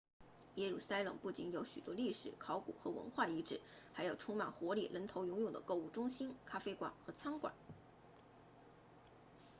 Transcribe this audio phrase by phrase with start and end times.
[0.55, 3.61] 耶路撒冷不仅有许多历史考古和文化遗址
[3.93, 7.53] 还有充满活力人头涌涌的购物中心咖啡馆和餐馆